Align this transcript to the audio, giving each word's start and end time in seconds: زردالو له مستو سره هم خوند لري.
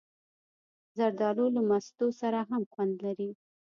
زردالو 0.97 1.45
له 1.55 1.61
مستو 1.69 2.07
سره 2.21 2.39
هم 2.49 2.61
خوند 2.71 2.93
لري. 3.05 3.29